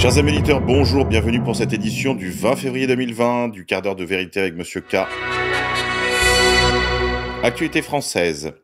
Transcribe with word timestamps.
Chers 0.00 0.16
amis 0.16 0.40
bonjour, 0.66 1.04
bienvenue 1.04 1.42
pour 1.42 1.54
cette 1.54 1.74
édition 1.74 2.14
du 2.14 2.30
20 2.30 2.56
février 2.56 2.86
2020 2.86 3.48
du 3.48 3.66
quart 3.66 3.82
d'heure 3.82 3.96
de 3.96 4.04
vérité 4.06 4.40
avec 4.40 4.54
Monsieur 4.54 4.80
K. 4.80 4.96
Actualité 7.42 7.82
française. 7.82 8.54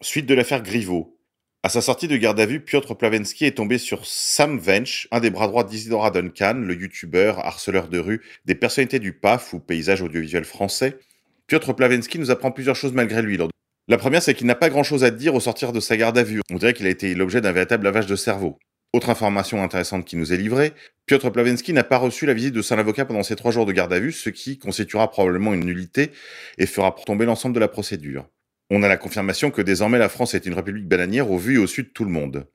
Suite 0.00 0.24
de 0.24 0.32
l'affaire 0.32 0.62
Griveaux. 0.62 1.18
À 1.62 1.68
sa 1.68 1.82
sortie 1.82 2.08
de 2.08 2.16
garde 2.16 2.40
à 2.40 2.46
vue, 2.46 2.60
Piotr 2.60 2.96
Plavensky 2.96 3.44
est 3.44 3.58
tombé 3.58 3.76
sur 3.76 4.06
Sam 4.06 4.58
Vench, 4.58 5.06
un 5.10 5.20
des 5.20 5.28
bras 5.28 5.48
droits 5.48 5.64
d'Isidora 5.64 6.10
Duncan, 6.10 6.54
le 6.54 6.74
youtubeur, 6.74 7.44
harceleur 7.44 7.88
de 7.88 7.98
rue, 7.98 8.22
des 8.46 8.54
personnalités 8.54 9.00
du 9.00 9.12
PAF 9.12 9.52
ou 9.52 9.60
paysage 9.60 10.00
audiovisuel 10.00 10.44
français. 10.46 10.98
Piotr 11.46 11.74
Plavensky 11.74 12.18
nous 12.18 12.30
apprend 12.30 12.52
plusieurs 12.52 12.76
choses 12.76 12.94
malgré 12.94 13.20
lui. 13.20 13.38
La 13.86 13.98
première, 13.98 14.22
c'est 14.22 14.32
qu'il 14.32 14.46
n'a 14.46 14.54
pas 14.54 14.70
grand 14.70 14.82
chose 14.82 15.04
à 15.04 15.10
dire 15.10 15.34
au 15.34 15.40
sortir 15.40 15.72
de 15.72 15.80
sa 15.80 15.98
garde 15.98 16.16
à 16.16 16.22
vue. 16.22 16.40
On 16.50 16.56
dirait 16.56 16.72
qu'il 16.72 16.86
a 16.86 16.90
été 16.90 17.14
l'objet 17.14 17.42
d'un 17.42 17.52
véritable 17.52 17.84
lavage 17.84 18.06
de 18.06 18.16
cerveau. 18.16 18.58
Autre 18.92 19.10
information 19.10 19.62
intéressante 19.62 20.04
qui 20.04 20.16
nous 20.16 20.32
est 20.32 20.36
livrée, 20.36 20.72
Piotr 21.06 21.30
Plavensky 21.30 21.72
n'a 21.72 21.84
pas 21.84 21.98
reçu 21.98 22.26
la 22.26 22.34
visite 22.34 22.54
de 22.54 22.62
son 22.62 22.76
avocat 22.76 23.04
pendant 23.04 23.22
ses 23.22 23.36
trois 23.36 23.52
jours 23.52 23.66
de 23.66 23.72
garde 23.72 23.92
à 23.92 24.00
vue, 24.00 24.10
ce 24.10 24.30
qui 24.30 24.58
constituera 24.58 25.10
probablement 25.10 25.54
une 25.54 25.64
nullité 25.64 26.10
et 26.58 26.66
fera 26.66 26.94
tomber 27.06 27.24
l'ensemble 27.24 27.54
de 27.54 27.60
la 27.60 27.68
procédure. 27.68 28.28
On 28.68 28.82
a 28.82 28.88
la 28.88 28.96
confirmation 28.96 29.52
que 29.52 29.62
désormais 29.62 29.98
la 29.98 30.08
France 30.08 30.34
est 30.34 30.44
une 30.44 30.54
république 30.54 30.88
bananière 30.88 31.30
au 31.30 31.38
vu 31.38 31.54
et 31.54 31.58
au 31.58 31.68
sud 31.68 31.86
de 31.86 31.90
tout 31.92 32.04
le 32.04 32.10
monde. 32.10 32.46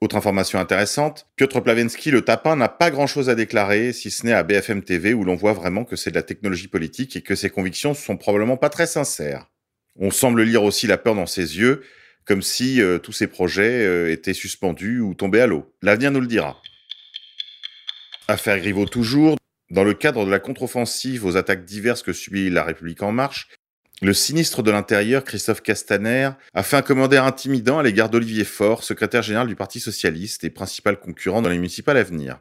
Autre 0.00 0.16
information 0.16 0.60
intéressante, 0.60 1.28
Piotr 1.34 1.62
Plavensky, 1.62 2.10
le 2.10 2.22
tapin, 2.22 2.56
n'a 2.56 2.68
pas 2.68 2.90
grand-chose 2.90 3.28
à 3.28 3.34
déclarer, 3.34 3.92
si 3.92 4.10
ce 4.10 4.26
n'est 4.26 4.32
à 4.32 4.42
BFM 4.42 4.82
TV 4.82 5.12
où 5.14 5.24
l'on 5.24 5.34
voit 5.34 5.54
vraiment 5.54 5.84
que 5.84 5.96
c'est 5.96 6.10
de 6.10 6.16
la 6.16 6.22
technologie 6.22 6.68
politique 6.68 7.16
et 7.16 7.22
que 7.22 7.34
ses 7.34 7.50
convictions 7.50 7.94
sont 7.94 8.16
probablement 8.16 8.56
pas 8.56 8.70
très 8.70 8.86
sincères. 8.86 9.50
On 9.96 10.10
semble 10.10 10.42
lire 10.42 10.62
aussi 10.62 10.86
la 10.86 10.98
peur 10.98 11.14
dans 11.14 11.26
ses 11.26 11.58
yeux, 11.58 11.82
comme 12.26 12.42
si 12.42 12.80
euh, 12.80 12.98
tous 12.98 13.12
ces 13.12 13.26
projets 13.26 13.84
euh, 13.86 14.10
étaient 14.10 14.34
suspendus 14.34 15.00
ou 15.00 15.14
tombés 15.14 15.40
à 15.40 15.46
l'eau. 15.46 15.72
L'avenir 15.82 16.10
nous 16.10 16.20
le 16.20 16.26
dira. 16.26 16.60
Affaire 18.28 18.58
Griveaux 18.58 18.86
toujours. 18.86 19.36
Dans 19.70 19.84
le 19.84 19.94
cadre 19.94 20.24
de 20.24 20.30
la 20.30 20.38
contre-offensive 20.38 21.24
aux 21.24 21.36
attaques 21.36 21.64
diverses 21.64 22.02
que 22.02 22.12
subit 22.12 22.50
la 22.50 22.62
République 22.62 23.02
en 23.02 23.12
marche, 23.12 23.48
le 24.02 24.12
sinistre 24.12 24.62
de 24.62 24.70
l'Intérieur, 24.70 25.24
Christophe 25.24 25.62
Castaner, 25.62 26.30
a 26.52 26.62
fait 26.62 26.76
un 26.76 26.82
commentaire 26.82 27.24
intimidant 27.24 27.78
à 27.78 27.82
l'égard 27.82 28.10
d'Olivier 28.10 28.44
Faure, 28.44 28.82
secrétaire 28.82 29.22
général 29.22 29.46
du 29.46 29.56
Parti 29.56 29.80
Socialiste 29.80 30.44
et 30.44 30.50
principal 30.50 30.98
concurrent 30.98 31.42
dans 31.42 31.48
les 31.48 31.58
municipales 31.58 31.96
à 31.96 32.02
venir. 32.02 32.40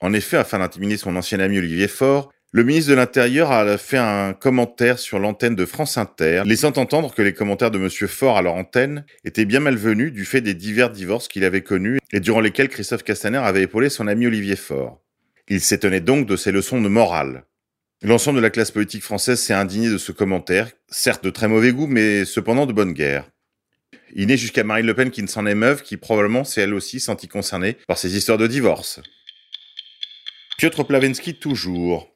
En 0.00 0.12
effet, 0.12 0.36
afin 0.36 0.58
d'intimider 0.58 0.96
son 0.96 1.16
ancien 1.16 1.40
ami 1.40 1.58
Olivier 1.58 1.88
Faure, 1.88 2.32
le 2.54 2.64
ministre 2.64 2.90
de 2.90 2.96
l'Intérieur 2.96 3.50
a 3.50 3.78
fait 3.78 3.96
un 3.96 4.34
commentaire 4.34 4.98
sur 4.98 5.18
l'antenne 5.18 5.56
de 5.56 5.64
France 5.64 5.96
Inter, 5.96 6.42
laissant 6.44 6.76
entendre 6.76 7.14
que 7.14 7.22
les 7.22 7.32
commentaires 7.32 7.70
de 7.70 7.78
Monsieur 7.78 8.06
Faure 8.06 8.36
à 8.36 8.42
leur 8.42 8.54
antenne 8.54 9.06
étaient 9.24 9.46
bien 9.46 9.60
malvenus 9.60 10.12
du 10.12 10.26
fait 10.26 10.42
des 10.42 10.52
divers 10.52 10.90
divorces 10.90 11.28
qu'il 11.28 11.44
avait 11.44 11.62
connus 11.62 11.98
et 12.12 12.20
durant 12.20 12.40
lesquels 12.40 12.68
Christophe 12.68 13.04
Castaner 13.04 13.38
avait 13.38 13.62
épaulé 13.62 13.88
son 13.88 14.06
ami 14.06 14.26
Olivier 14.26 14.56
Faure. 14.56 15.00
Il 15.48 15.62
s'étonnait 15.62 16.02
donc 16.02 16.26
de 16.26 16.36
ces 16.36 16.52
leçons 16.52 16.82
de 16.82 16.88
morale. 16.88 17.44
L'ensemble 18.02 18.36
de 18.36 18.42
la 18.42 18.50
classe 18.50 18.70
politique 18.70 19.02
française 19.02 19.40
s'est 19.40 19.54
indigné 19.54 19.88
de 19.88 19.96
ce 19.96 20.12
commentaire, 20.12 20.70
certes 20.90 21.24
de 21.24 21.30
très 21.30 21.48
mauvais 21.48 21.72
goût, 21.72 21.86
mais 21.86 22.26
cependant 22.26 22.66
de 22.66 22.74
bonne 22.74 22.92
guerre. 22.92 23.30
Il 24.14 24.26
n'est 24.26 24.36
jusqu'à 24.36 24.62
Marine 24.62 24.86
Le 24.86 24.94
Pen 24.94 25.10
qui 25.10 25.22
ne 25.22 25.26
s'en 25.26 25.46
émeuve, 25.46 25.82
qui 25.82 25.96
probablement 25.96 26.44
s'est 26.44 26.60
elle 26.60 26.74
aussi 26.74 27.00
sentie 27.00 27.28
concernée 27.28 27.78
par 27.88 27.96
ces 27.96 28.14
histoires 28.14 28.36
de 28.36 28.46
divorce. 28.46 29.00
Piotr 30.58 30.84
Plavensky 30.84 31.34
toujours. 31.36 32.11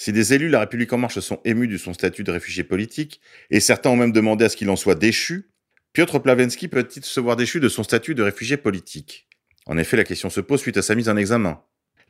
Si 0.00 0.12
des 0.12 0.32
élus 0.32 0.46
de 0.46 0.52
La 0.52 0.60
République 0.60 0.92
en 0.92 0.98
marche 0.98 1.16
se 1.16 1.20
sont 1.20 1.40
émus 1.44 1.66
de 1.66 1.76
son 1.76 1.92
statut 1.92 2.22
de 2.22 2.30
réfugié 2.30 2.62
politique, 2.62 3.20
et 3.50 3.58
certains 3.58 3.90
ont 3.90 3.96
même 3.96 4.12
demandé 4.12 4.44
à 4.44 4.48
ce 4.48 4.56
qu'il 4.56 4.70
en 4.70 4.76
soit 4.76 4.94
déchu, 4.94 5.50
Piotr 5.92 6.22
Plavensky 6.22 6.68
peut-il 6.68 7.04
se 7.04 7.18
voir 7.18 7.34
déchu 7.34 7.58
de 7.58 7.68
son 7.68 7.82
statut 7.82 8.14
de 8.14 8.22
réfugié 8.22 8.56
politique? 8.56 9.26
En 9.66 9.76
effet, 9.76 9.96
la 9.96 10.04
question 10.04 10.30
se 10.30 10.40
pose 10.40 10.60
suite 10.60 10.76
à 10.76 10.82
sa 10.82 10.94
mise 10.94 11.08
en 11.08 11.16
examen. 11.16 11.60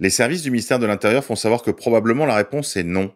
Les 0.00 0.10
services 0.10 0.42
du 0.42 0.50
ministère 0.50 0.78
de 0.78 0.84
l'Intérieur 0.84 1.24
font 1.24 1.34
savoir 1.34 1.62
que 1.62 1.70
probablement 1.70 2.26
la 2.26 2.36
réponse 2.36 2.76
est 2.76 2.84
non. 2.84 3.14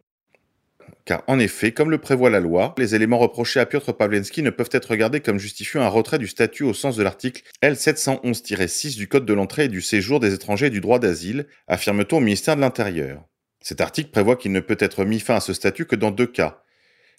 Car 1.04 1.22
en 1.27 1.39
effet, 1.39 1.72
comme 1.72 1.91
le 1.91 1.99
prévoit 1.99 2.31
la 2.31 2.41
loi, 2.41 2.75
les 2.78 2.94
éléments 2.94 3.19
reprochés 3.19 3.60
à 3.60 3.66
Piotr 3.66 3.94
Pavlensky 3.94 4.43
ne 4.43 4.50
peuvent 4.50 4.71
être 4.72 4.91
regardés 4.91 5.21
comme 5.21 5.39
justifiant 5.39 5.83
un 5.83 5.89
retrait 5.89 6.19
du 6.19 6.28
statut 6.28 6.62
au 6.62 6.72
sens 6.72 6.97
de 6.97 7.03
l'article 7.03 7.43
L711-6 7.62 8.97
du 8.97 9.06
Code 9.06 9.27
de 9.27 9.34
l'entrée 9.34 9.65
et 9.65 9.69
du 9.69 9.83
séjour 9.83 10.19
des 10.19 10.33
étrangers 10.33 10.66
et 10.66 10.71
du 10.71 10.81
droit 10.81 10.99
d'asile, 10.99 11.47
affirme-t-on 11.69 12.16
au 12.16 12.21
ministère 12.21 12.56
de 12.56 12.62
l'Intérieur. 12.62 13.28
Cet 13.62 13.81
article 13.81 14.11
prévoit 14.11 14.37
qu'il 14.37 14.53
ne 14.53 14.61
peut 14.61 14.77
être 14.78 15.05
mis 15.05 15.21
fin 15.21 15.37
à 15.37 15.41
ce 15.41 15.55
statut 15.55 15.87
que 15.87 15.97
dans 15.97 16.11
deux 16.11 16.27
cas. 16.27 16.62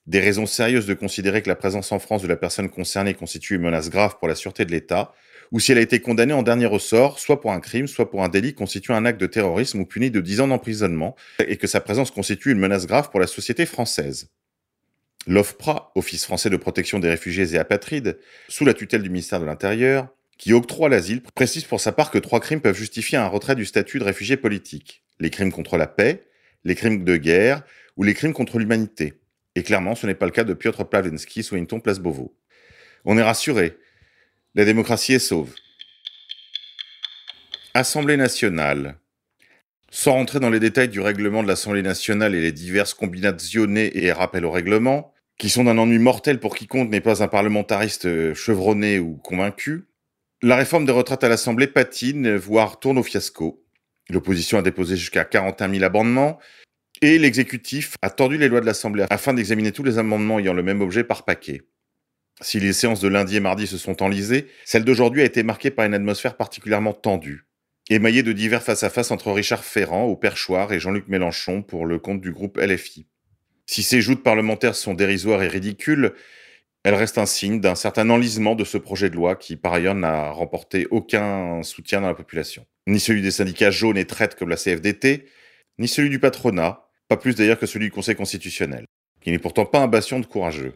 Des 0.06 0.20
raisons 0.20 0.46
sérieuses 0.46 0.86
de 0.86 0.94
considérer 0.94 1.42
que 1.42 1.50
la 1.50 1.56
présence 1.56 1.94
en 1.94 2.00
France 2.00 2.22
de 2.22 2.28
la 2.28 2.36
personne 2.36 2.70
concernée 2.70 3.14
constitue 3.14 3.56
une 3.56 3.62
menace 3.62 3.90
grave 3.90 4.18
pour 4.20 4.28
la 4.28 4.36
sûreté 4.36 4.66
de 4.66 4.72
l'État, 4.72 5.14
ou 5.54 5.60
si 5.60 5.72
elle 5.72 5.78
a 5.78 5.82
été 5.82 6.00
condamnée 6.00 6.34
en 6.34 6.44
dernier 6.44 6.66
ressort, 6.66 7.20
soit 7.20 7.40
pour 7.40 7.54
un 7.54 7.62
crime, 7.62 7.88
soit 7.88 8.10
pour 8.10 8.24
un 8.24 8.30
délit 8.30 8.54
constituant 8.54 8.96
un 8.96 9.06
acte 9.06 9.22
de 9.22 9.28
terrorisme 9.28 9.80
ou 9.80 9.86
puni 9.86 10.12
de 10.12 10.20
10 10.20 10.42
ans 10.42 10.48
d'emprisonnement, 10.48 11.16
et 11.48 11.56
que 11.56 11.68
sa 11.68 11.80
présence 11.80 12.12
constitue 12.12 12.52
une 12.52 12.60
menace 12.60 12.86
grave 12.86 13.10
pour 13.12 13.20
la 13.22 13.28
société 13.28 13.66
française. 13.66 14.30
L'OFPRA, 15.26 15.92
Office 15.96 16.26
français 16.26 16.50
de 16.50 16.58
protection 16.58 17.00
des 17.00 17.10
réfugiés 17.10 17.56
et 17.56 17.58
apatrides, 17.58 18.20
sous 18.50 18.66
la 18.66 18.74
tutelle 18.74 19.04
du 19.04 19.10
ministère 19.10 19.40
de 19.40 19.46
l'Intérieur, 19.46 20.10
qui 20.38 20.52
octroie 20.52 20.90
l'asile, 20.90 21.22
précise 21.22 21.64
pour 21.64 21.80
sa 21.80 21.94
part 21.94 22.12
que 22.12 22.18
trois 22.18 22.42
crimes 22.42 22.60
peuvent 22.60 22.76
justifier 22.76 23.18
un 23.18 23.28
retrait 23.28 23.56
du 23.56 23.64
statut 23.64 24.00
de 24.00 24.04
réfugié 24.04 24.36
politique. 24.36 25.04
Les 25.20 25.30
crimes 25.30 25.54
contre 25.54 25.78
la 25.78 25.88
paix, 25.88 26.26
les 26.64 26.76
crimes 26.76 27.04
de 27.04 27.18
guerre 27.18 27.64
ou 27.98 28.04
les 28.04 28.14
crimes 28.14 28.34
contre 28.34 28.60
l'humanité. 28.60 29.14
Et 29.56 29.64
clairement, 29.64 29.96
ce 29.96 30.08
n'est 30.08 30.16
pas 30.16 30.26
le 30.26 30.32
cas 30.32 30.44
de 30.44 30.54
Piotr 30.54 30.88
Plavensky, 30.88 31.44
Swinton 31.44 31.80
Place 31.80 32.00
Beauvau. 32.00 32.36
On 33.06 33.18
est 33.18 33.24
rassuré. 33.24 33.78
La 34.56 34.66
démocratie 34.66 35.14
est 35.14 35.20
sauve. 35.20 35.54
Assemblée 37.74 38.18
nationale. 38.18 38.98
Sans 39.92 40.14
rentrer 40.14 40.40
dans 40.40 40.50
les 40.50 40.60
détails 40.60 40.90
du 40.90 41.02
règlement 41.02 41.44
de 41.44 41.48
l'Assemblée 41.48 41.84
nationale 41.84 42.34
et 42.34 42.42
les 42.42 42.52
diverses 42.52 42.94
combinationnées 42.94 44.04
et 44.04 44.12
rappels 44.12 44.46
au 44.46 44.52
règlement, 44.52 45.14
qui 45.38 45.50
sont 45.50 45.64
d'un 45.64 45.78
ennui 45.78 46.00
mortel 46.00 46.40
pour 46.40 46.56
quiconque 46.56 46.90
n'est 46.90 47.02
pas 47.02 47.22
un 47.22 47.28
parlementariste 47.28 48.34
chevronné 48.34 49.00
ou 49.00 49.18
convaincu, 49.18 49.86
la 50.42 50.56
réforme 50.56 50.86
des 50.86 50.92
retraites 50.92 51.24
à 51.24 51.30
l'Assemblée 51.30 51.68
patine, 51.68 52.36
voire 52.36 52.80
tourne 52.80 52.98
au 52.98 53.04
fiasco. 53.04 53.63
L'opposition 54.10 54.58
a 54.58 54.62
déposé 54.62 54.98
jusqu'à 54.98 55.24
41 55.24 55.72
000 55.72 55.84
amendements 55.84 56.40
et 57.02 57.18
l'exécutif 57.18 57.96
a 58.02 58.10
tordu 58.10 58.38
les 58.38 58.48
lois 58.48 58.62
de 58.62 58.66
l'Assemblée 58.66 59.06
afin 59.10 59.34
d'examiner 59.34 59.72
tous 59.72 59.84
les 59.84 59.98
amendements 59.98 60.40
ayant 60.40 60.54
le 60.54 60.64
même 60.64 60.82
objet 60.82 61.04
par 61.04 61.26
paquet. 61.26 61.62
Si 62.42 62.60
les 62.60 62.74
séances 62.74 63.00
de 63.00 63.08
lundi 63.08 63.38
et 63.38 63.40
mardi 63.40 63.68
se 63.68 63.78
sont 63.78 64.02
enlisées, 64.02 64.48
celle 64.66 64.84
d'aujourd'hui 64.84 65.22
a 65.22 65.26
été 65.26 65.44
marquée 65.44 65.72
par 65.72 65.86
une 65.86 65.94
atmosphère 65.94 66.36
particulièrement 66.36 66.94
tendue, 66.94 67.48
émaillée 67.90 68.24
de 68.24 68.34
divers 68.34 68.64
face-à-face 68.64 69.12
entre 69.12 69.32
Richard 69.32 69.64
Ferrand 69.64 70.04
au 70.04 70.16
perchoir 70.16 70.74
et 70.74 70.80
Jean-Luc 70.80 71.08
Mélenchon 71.08 71.62
pour 71.62 71.86
le 71.86 72.00
compte 72.00 72.22
du 72.22 72.32
groupe 72.32 72.58
LFI. 72.58 73.06
Si 73.66 73.84
ces 73.84 74.02
joutes 74.02 74.24
parlementaires 74.24 74.76
sont 74.76 74.94
dérisoires 74.94 75.44
et 75.44 75.48
ridicules, 75.48 76.14
elles 76.84 76.96
restent 76.96 77.18
un 77.18 77.26
signe 77.26 77.62
d'un 77.62 77.76
certain 77.76 78.10
enlisement 78.10 78.56
de 78.56 78.66
ce 78.66 78.78
projet 78.78 79.10
de 79.10 79.16
loi 79.16 79.36
qui, 79.36 79.56
par 79.56 79.74
ailleurs, 79.74 79.96
n'a 79.96 80.32
remporté 80.32 80.88
aucun 80.92 81.64
soutien 81.64 82.02
dans 82.02 82.08
la 82.08 82.14
population 82.14 82.66
ni 82.88 83.00
celui 83.00 83.22
des 83.22 83.32
syndicats 83.32 83.72
jaunes 83.72 83.98
et 83.98 84.06
traites 84.06 84.36
comme 84.36 84.50
la 84.50 84.58
CFDT, 84.58 85.26
ni 85.80 85.88
celui 85.88 86.10
du 86.10 86.20
patronat, 86.20 86.88
pas 87.08 87.18
plus 87.18 87.36
d'ailleurs 87.36 87.60
que 87.60 87.66
celui 87.66 87.86
du 87.86 87.92
Conseil 87.92 88.16
constitutionnel, 88.16 88.86
qui 89.22 89.32
n'est 89.32 89.40
pourtant 89.40 89.66
pas 89.66 89.80
un 89.80 89.88
bastion 89.88 90.20
de 90.20 90.26
courageux. 90.26 90.76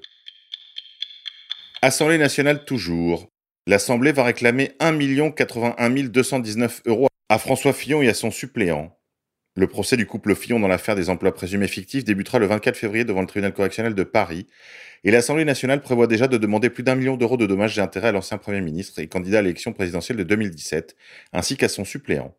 Assemblée 1.82 2.18
nationale 2.18 2.66
toujours. 2.66 3.28
L'Assemblée 3.68 4.12
va 4.12 4.24
réclamer 4.24 4.72
1 4.80 5.32
81 5.32 5.90
219 5.90 6.82
euros 6.86 7.08
à 7.30 7.38
François 7.38 7.74
Fillon 7.74 8.02
et 8.02 8.08
à 8.08 8.14
son 8.14 8.32
suppléant. 8.32 8.97
Le 9.58 9.66
procès 9.66 9.98
du 9.98 10.06
couple 10.06 10.36
Fillon 10.36 10.60
dans 10.60 10.68
l'affaire 10.68 10.96
des 10.96 11.10
emplois 11.10 11.34
présumés 11.34 11.68
fictifs 11.68 12.04
débutera 12.04 12.38
le 12.38 12.46
24 12.46 12.78
février 12.78 13.06
devant 13.06 13.22
le 13.22 13.26
tribunal 13.26 13.56
correctionnel 13.56 13.96
de 13.96 14.04
Paris, 14.04 14.46
et 15.04 15.10
l'Assemblée 15.10 15.46
nationale 15.46 15.82
prévoit 15.82 16.06
déjà 16.06 16.28
de 16.28 16.38
demander 16.38 16.70
plus 16.70 16.84
d'un 16.84 16.94
million 16.94 17.18
d'euros 17.18 17.38
de 17.38 17.48
dommages 17.48 17.76
et 17.80 17.82
intérêts 17.82 18.10
à 18.10 18.12
l'ancien 18.12 18.38
Premier 18.38 18.62
ministre 18.62 19.00
et 19.00 19.08
candidat 19.08 19.40
à 19.40 19.42
l'élection 19.42 19.74
présidentielle 19.74 20.18
de 20.18 20.24
2017, 20.24 20.96
ainsi 21.34 21.58
qu'à 21.58 21.70
son 21.70 21.86
suppléant. 21.86 22.36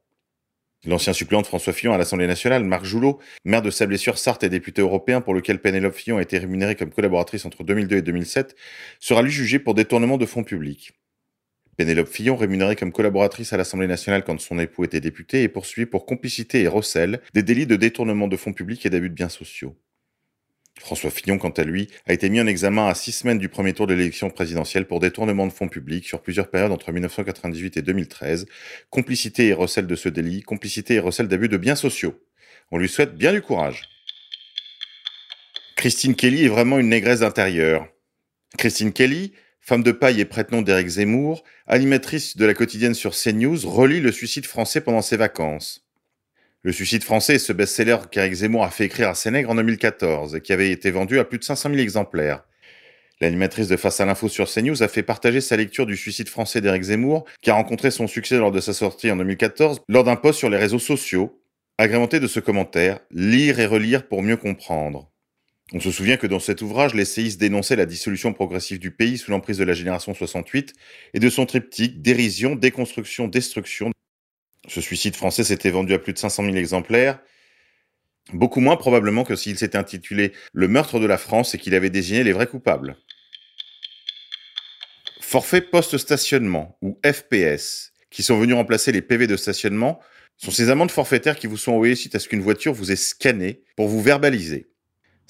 L'ancien 0.86 1.12
suppléant 1.12 1.42
de 1.42 1.48
François 1.48 1.72
Fillon 1.72 1.92
à 1.92 1.98
l'Assemblée 1.98 2.28
nationale, 2.28 2.62
Marc 2.62 2.84
Joulot, 2.84 3.18
maire 3.44 3.62
de 3.62 3.70
Sablé-sur-Sarthe 3.72 4.44
et 4.44 4.48
député 4.48 4.80
européen 4.80 5.20
pour 5.20 5.34
lequel 5.34 5.60
Pénélope 5.60 5.96
Fillon 5.96 6.18
a 6.18 6.22
été 6.22 6.38
rémunérée 6.38 6.76
comme 6.76 6.92
collaboratrice 6.92 7.44
entre 7.44 7.64
2002 7.64 7.96
et 7.96 8.02
2007, 8.02 8.54
sera 9.00 9.22
lui 9.22 9.32
jugé 9.32 9.58
pour 9.58 9.74
détournement 9.74 10.18
de 10.18 10.26
fonds 10.26 10.44
publics. 10.44 10.92
Pénélope 11.78 12.08
Fillon, 12.08 12.34
rémunérée 12.34 12.74
comme 12.74 12.90
collaboratrice 12.90 13.52
à 13.52 13.56
l'Assemblée 13.56 13.86
nationale 13.86 14.24
quand 14.24 14.40
son 14.40 14.58
époux 14.58 14.82
était 14.82 15.00
député, 15.00 15.44
est 15.44 15.48
poursuivie 15.48 15.86
pour 15.86 16.06
complicité 16.06 16.62
et 16.62 16.66
recel 16.66 17.20
des 17.34 17.44
délits 17.44 17.68
de 17.68 17.76
détournement 17.76 18.26
de 18.26 18.36
fonds 18.36 18.52
publics 18.52 18.84
et 18.84 18.90
d'abus 18.90 19.10
de 19.10 19.14
biens 19.14 19.28
sociaux. 19.28 19.76
François 20.80 21.10
Fillon, 21.10 21.38
quant 21.38 21.50
à 21.50 21.62
lui, 21.62 21.88
a 22.06 22.12
été 22.12 22.30
mis 22.30 22.40
en 22.40 22.48
examen 22.48 22.88
à 22.88 22.94
six 22.94 23.12
semaines 23.12 23.38
du 23.38 23.48
premier 23.48 23.74
tour 23.74 23.86
de 23.86 23.94
l'élection 23.94 24.28
présidentielle 24.28 24.86
pour 24.86 24.98
détournement 24.98 25.46
de 25.46 25.52
fonds 25.52 25.68
publics 25.68 26.04
sur 26.04 26.20
plusieurs 26.20 26.50
périodes 26.50 26.72
entre 26.72 26.90
1998 26.90 27.76
et 27.76 27.82
2013, 27.82 28.46
complicité 28.90 29.46
et 29.46 29.52
recel 29.52 29.86
de 29.86 29.94
ce 29.94 30.08
délit, 30.08 30.42
complicité 30.42 30.94
et 30.94 31.00
recel 31.00 31.28
d'abus 31.28 31.48
de 31.48 31.58
biens 31.58 31.76
sociaux. 31.76 32.20
On 32.72 32.78
lui 32.78 32.88
souhaite 32.88 33.14
bien 33.14 33.32
du 33.32 33.40
courage. 33.40 33.88
Christine 35.76 36.16
Kelly 36.16 36.46
est 36.46 36.48
vraiment 36.48 36.80
une 36.80 36.88
négresse 36.88 37.20
d'intérieur. 37.20 37.86
Christine 38.56 38.92
Kelly, 38.92 39.32
femme 39.60 39.82
de 39.82 39.92
paille 39.92 40.20
et 40.20 40.24
prête-nom 40.24 40.62
d'Éric 40.62 40.88
Zemmour, 40.88 41.44
animatrice 41.66 42.36
de 42.36 42.46
la 42.46 42.54
quotidienne 42.54 42.94
sur 42.94 43.14
CNews, 43.14 43.68
relie 43.68 44.00
le 44.00 44.12
suicide 44.12 44.46
français 44.46 44.80
pendant 44.80 45.02
ses 45.02 45.16
vacances. 45.16 45.84
Le 46.62 46.72
suicide 46.72 47.04
français 47.04 47.36
est 47.36 47.38
ce 47.38 47.52
best-seller 47.52 47.98
qu'Eric 48.10 48.34
Zemmour 48.34 48.64
a 48.64 48.70
fait 48.70 48.86
écrire 48.86 49.08
à 49.08 49.14
Sénègre 49.14 49.50
en 49.50 49.54
2014 49.54 50.34
et 50.34 50.40
qui 50.40 50.52
avait 50.52 50.70
été 50.70 50.90
vendu 50.90 51.18
à 51.18 51.24
plus 51.24 51.38
de 51.38 51.44
500 51.44 51.70
000 51.70 51.80
exemplaires. 51.80 52.44
L'animatrice 53.20 53.68
de 53.68 53.76
Face 53.76 54.00
à 54.00 54.06
l'info 54.06 54.28
sur 54.28 54.48
CNews 54.48 54.82
a 54.82 54.88
fait 54.88 55.02
partager 55.02 55.40
sa 55.40 55.56
lecture 55.56 55.86
du 55.86 55.96
suicide 55.96 56.28
français 56.28 56.60
d'Eric 56.60 56.82
Zemmour, 56.84 57.24
qui 57.42 57.50
a 57.50 57.54
rencontré 57.54 57.90
son 57.90 58.06
succès 58.06 58.38
lors 58.38 58.52
de 58.52 58.60
sa 58.60 58.72
sortie 58.72 59.10
en 59.10 59.16
2014, 59.16 59.80
lors 59.88 60.04
d'un 60.04 60.16
post 60.16 60.38
sur 60.38 60.50
les 60.50 60.56
réseaux 60.56 60.78
sociaux, 60.78 61.40
agrémenté 61.78 62.20
de 62.20 62.26
ce 62.26 62.40
commentaire 62.40 63.00
Lire 63.10 63.60
et 63.60 63.66
relire 63.66 64.06
pour 64.06 64.22
mieux 64.22 64.36
comprendre. 64.36 65.10
On 65.74 65.80
se 65.80 65.90
souvient 65.90 66.16
que 66.16 66.26
dans 66.26 66.40
cet 66.40 66.62
ouvrage, 66.62 66.94
l'essayiste 66.94 67.38
dénonçait 67.38 67.76
la 67.76 67.84
dissolution 67.84 68.32
progressive 68.32 68.78
du 68.78 68.90
pays 68.90 69.18
sous 69.18 69.30
l'emprise 69.30 69.58
de 69.58 69.64
la 69.64 69.74
génération 69.74 70.14
68 70.14 70.72
et 71.12 71.20
de 71.20 71.28
son 71.28 71.44
triptyque 71.44 72.00
dérision, 72.00 72.56
déconstruction, 72.56 73.28
destruction. 73.28 73.90
Ce 74.66 74.80
suicide 74.80 75.14
français 75.14 75.44
s'était 75.44 75.70
vendu 75.70 75.92
à 75.92 75.98
plus 75.98 76.14
de 76.14 76.18
500 76.18 76.44
000 76.44 76.56
exemplaires, 76.56 77.20
beaucoup 78.32 78.60
moins 78.60 78.76
probablement 78.76 79.24
que 79.24 79.36
s'il 79.36 79.58
s'était 79.58 79.76
intitulé 79.76 80.32
Le 80.54 80.68
meurtre 80.68 81.00
de 81.00 81.06
la 81.06 81.18
France 81.18 81.54
et 81.54 81.58
qu'il 81.58 81.74
avait 81.74 81.90
désigné 81.90 82.24
les 82.24 82.32
vrais 82.32 82.46
coupables. 82.46 82.96
Forfait 85.20 85.60
post-stationnement, 85.60 86.78
ou 86.80 86.98
FPS, 87.04 87.92
qui 88.10 88.22
sont 88.22 88.38
venus 88.38 88.54
remplacer 88.54 88.90
les 88.90 89.02
PV 89.02 89.26
de 89.26 89.36
stationnement, 89.36 90.00
sont 90.38 90.50
ces 90.50 90.70
amendes 90.70 90.90
forfaitaires 90.90 91.36
qui 91.36 91.46
vous 91.46 91.58
sont 91.58 91.72
envoyées 91.72 91.94
suite 91.94 92.14
à 92.14 92.18
ce 92.18 92.28
qu'une 92.28 92.40
voiture 92.40 92.72
vous 92.72 92.90
ait 92.90 92.96
scanné 92.96 93.62
pour 93.76 93.88
vous 93.88 94.00
verbaliser. 94.00 94.68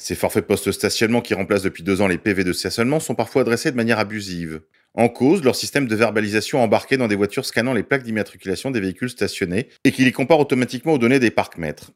Ces 0.01 0.15
forfaits 0.15 0.47
post-stationnement 0.47 1.21
qui 1.21 1.35
remplacent 1.35 1.65
depuis 1.65 1.83
deux 1.83 2.01
ans 2.01 2.07
les 2.07 2.19
PV 2.19 2.45
de 2.45 2.53
stationnement 2.53 3.01
sont 3.01 3.17
parfois 3.17 3.43
adressés 3.43 3.73
de 3.73 3.77
manière 3.77 3.99
abusive. 3.99 4.63
En 4.95 5.09
cause, 5.09 5.43
leur 5.43 5.57
système 5.57 5.89
de 5.89 5.97
verbalisation 5.97 6.63
embarqué 6.63 6.97
dans 6.97 7.09
des 7.09 7.17
voitures 7.17 7.45
scannant 7.45 7.75
les 7.75 7.83
plaques 7.83 8.05
d'immatriculation 8.05 8.71
des 8.71 8.79
véhicules 8.79 9.11
stationnés 9.11 9.69
et 9.83 9.91
qui 9.91 10.05
les 10.05 10.13
compare 10.13 10.39
automatiquement 10.39 10.93
aux 10.93 10.99
données 10.99 11.19
des 11.19 11.33
parcs-mètres. 11.33 11.91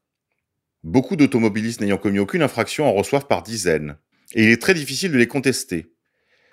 Beaucoup 0.82 1.14
d'automobilistes 1.14 1.80
n'ayant 1.80 1.96
commis 1.96 2.18
aucune 2.18 2.42
infraction 2.42 2.86
en 2.86 2.92
reçoivent 2.92 3.28
par 3.28 3.44
dizaines. 3.44 3.96
Et 4.34 4.44
il 4.44 4.50
est 4.50 4.60
très 4.60 4.74
difficile 4.74 5.12
de 5.12 5.18
les 5.18 5.28
contester. 5.28 5.94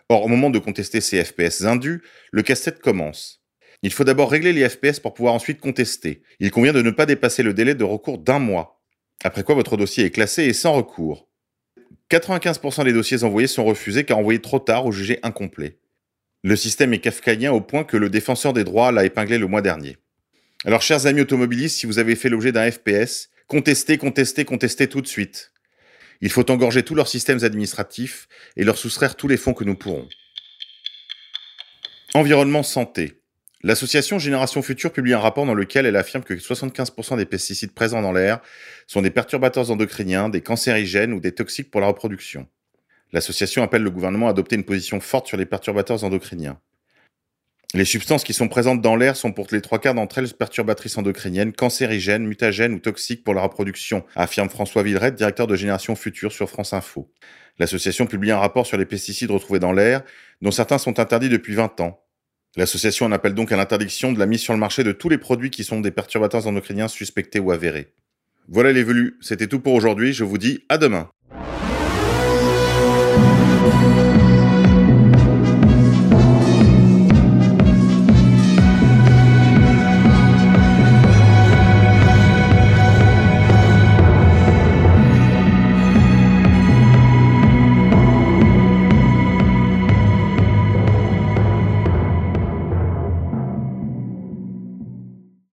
Or, 0.08 0.24
au 0.24 0.28
moment 0.28 0.52
de 0.52 0.60
contester 0.60 1.02
ces 1.02 1.24
FPS 1.24 1.64
indus, 1.64 2.04
le 2.32 2.44
casse-tête 2.44 2.80
commence. 2.80 3.44
Il 3.82 3.92
faut 3.92 4.04
d'abord 4.04 4.30
régler 4.30 4.54
les 4.54 4.70
FPS 4.70 5.00
pour 5.00 5.16
pouvoir 5.16 5.34
ensuite 5.34 5.60
contester. 5.60 6.22
Il 6.40 6.52
convient 6.52 6.74
de 6.74 6.84
ne 6.84 6.92
pas 6.92 7.08
dépasser 7.08 7.42
le 7.42 7.56
délai 7.56 7.74
de 7.74 7.84
recours 7.84 8.20
d'un 8.20 8.40
mois. 8.40 8.84
Après 9.24 9.44
quoi 9.44 9.56
votre 9.56 9.78
dossier 9.78 10.06
est 10.06 10.12
classé 10.12 10.44
et 10.44 10.54
sans 10.54 10.74
recours. 10.74 11.29
95% 12.10 12.86
des 12.86 12.94
dossiers 12.94 13.24
envoyés 13.24 13.48
sont 13.48 13.66
refusés 13.66 14.04
car 14.04 14.18
envoyés 14.18 14.42
trop 14.42 14.60
tard 14.60 14.86
ou 14.86 14.92
jugés 14.92 15.20
incomplets. 15.22 15.78
Le 16.44 16.56
système 16.56 16.94
est 16.94 17.00
kafkaïen 17.00 17.52
au 17.52 17.62
point 17.62 17.84
que 17.84 17.98
le 17.98 18.10
défenseur 18.10 18.54
des 18.54 18.64
droits 18.64 18.92
l'a 18.92 19.06
épinglé 19.06 19.38
le 19.38 19.48
mois 19.48 19.62
dernier. 19.62 19.98
Alors, 20.66 20.82
chers 20.82 21.06
amis 21.06 21.22
automobilistes, 21.22 21.78
si 21.78 21.86
vous 21.86 22.00
avez 22.00 22.16
fait 22.16 22.30
l'objet 22.30 22.52
d'un 22.52 22.70
FPS, 22.70 23.30
contestez, 23.48 23.98
contestez, 23.98 24.46
contestez 24.46 24.88
tout 24.88 25.02
de 25.02 25.08
suite. 25.08 25.52
Il 26.22 26.32
faut 26.32 26.50
engorger 26.52 26.84
tous 26.84 26.96
leurs 26.96 27.08
systèmes 27.08 27.44
administratifs 27.44 28.28
et 28.58 28.64
leur 28.64 28.78
soustraire 28.78 29.16
tous 29.16 29.28
les 29.28 29.38
fonds 29.38 29.54
que 29.54 29.64
nous 29.64 29.76
pourrons. 29.76 30.08
Environnement 32.14 32.64
santé. 32.64 33.19
L'association 33.62 34.20
Génération 34.20 34.62
Future 34.62 34.94
publie 34.94 35.14
un 35.14 35.20
rapport 35.20 35.46
dans 35.46 35.54
lequel 35.54 35.86
elle 35.86 35.98
affirme 35.98 36.24
que 36.24 36.34
75% 36.34 37.18
des 37.18 37.26
pesticides 37.26 37.74
présents 37.74 38.02
dans 38.02 38.14
l'air 38.14 38.40
sont 38.88 39.02
des 39.02 39.10
perturbateurs 39.10 39.70
endocriniens, 39.70 40.30
des 40.30 40.40
cancérigènes 40.40 41.12
ou 41.12 41.20
des 41.20 41.34
toxiques 41.34 41.70
pour 41.70 41.82
la 41.82 41.88
reproduction. 41.88 42.48
L'association 43.12 43.62
appelle 43.62 43.84
le 43.84 43.92
gouvernement 43.92 44.28
à 44.28 44.30
adopter 44.30 44.56
une 44.56 44.64
position 44.64 45.02
forte 45.02 45.28
sur 45.28 45.36
les 45.36 45.46
perturbateurs 45.46 46.06
endocriniens. 46.06 46.58
Les 47.74 47.86
substances 47.86 48.24
qui 48.24 48.34
sont 48.34 48.48
présentes 48.48 48.82
dans 48.82 48.96
l'air 48.96 49.18
sont 49.18 49.34
pour 49.34 49.48
les 49.52 49.62
trois 49.62 49.80
quarts 49.80 49.94
d'entre 49.94 50.20
elles 50.20 50.34
perturbatrices 50.34 50.98
endocriniennes, 50.98 51.52
cancérigènes, 51.52 52.26
mutagènes 52.26 52.74
ou 52.74 52.80
toxiques 52.80 53.26
pour 53.26 53.34
la 53.34 53.42
reproduction, 53.42 54.06
affirme 54.16 54.50
François 54.50 54.84
Villered, 54.84 55.16
directeur 55.16 55.48
de 55.48 55.56
Génération 55.56 55.96
Future 55.96 56.32
sur 56.32 56.50
France 56.50 56.72
Info. 56.72 57.12
L'association 57.60 58.08
publie 58.08 58.32
un 58.32 58.40
rapport 58.40 58.66
sur 58.66 58.78
les 58.78 58.86
pesticides 58.86 59.32
retrouvés 59.32 59.60
dans 59.60 59.74
l'air, 59.74 60.02
dont 60.42 60.50
certains 60.50 60.78
sont 60.78 60.98
interdits 60.98 61.30
depuis 61.30 61.56
20 61.56 61.82
ans. 61.82 62.02
L'association 62.56 63.06
en 63.06 63.12
appelle 63.12 63.36
donc 63.36 63.52
à 63.52 63.58
l'interdiction 63.58 64.12
de 64.12 64.20
la 64.20 64.26
mise 64.26 64.42
sur 64.42 64.54
le 64.54 64.60
marché 64.60 64.84
de 64.84 64.92
tous 64.92 65.10
les 65.10 65.18
produits 65.18 65.52
qui 65.52 65.64
sont 65.64 65.82
des 65.82 65.92
perturbateurs 65.92 66.48
endocriniens 66.48 66.88
suspectés 66.88 67.40
ou 67.40 67.52
avérés. 67.52 67.94
Voilà 68.48 68.72
les 68.72 68.84
velus, 68.84 69.18
c'était 69.22 69.48
tout 69.48 69.60
pour 69.60 69.74
aujourd'hui, 69.74 70.14
je 70.14 70.24
vous 70.24 70.40
dis 70.40 70.66
à 70.70 70.80
demain. 70.80 71.12